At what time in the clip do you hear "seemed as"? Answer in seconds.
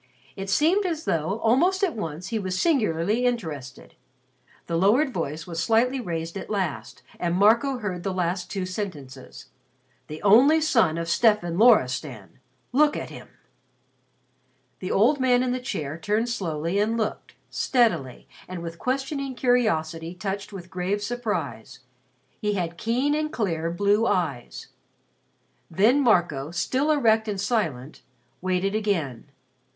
0.49-1.05